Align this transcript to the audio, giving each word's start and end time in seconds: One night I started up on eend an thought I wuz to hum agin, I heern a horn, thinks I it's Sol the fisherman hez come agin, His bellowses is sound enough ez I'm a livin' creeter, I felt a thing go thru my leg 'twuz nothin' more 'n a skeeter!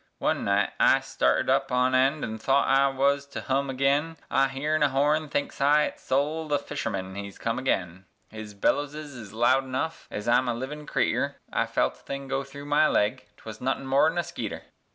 One 0.17 0.45
night 0.45 0.71
I 0.79 0.99
started 0.99 1.47
up 1.47 1.71
on 1.71 1.91
eend 1.93 2.23
an 2.23 2.39
thought 2.39 2.67
I 2.67 2.87
wuz 2.89 3.19
to 3.33 3.41
hum 3.41 3.69
agin, 3.69 4.17
I 4.31 4.47
heern 4.47 4.81
a 4.81 4.89
horn, 4.89 5.29
thinks 5.29 5.61
I 5.61 5.83
it's 5.83 6.01
Sol 6.01 6.47
the 6.47 6.57
fisherman 6.57 7.13
hez 7.13 7.37
come 7.37 7.59
agin, 7.59 8.05
His 8.31 8.55
bellowses 8.55 9.13
is 9.15 9.29
sound 9.29 9.67
enough 9.67 10.07
ez 10.09 10.27
I'm 10.27 10.47
a 10.49 10.55
livin' 10.55 10.87
creeter, 10.87 11.35
I 11.53 11.67
felt 11.67 11.93
a 11.99 12.01
thing 12.01 12.27
go 12.27 12.43
thru 12.43 12.65
my 12.65 12.87
leg 12.87 13.27
'twuz 13.37 13.61
nothin' 13.61 13.85
more 13.85 14.09
'n 14.09 14.17
a 14.17 14.23
skeeter! 14.23 14.63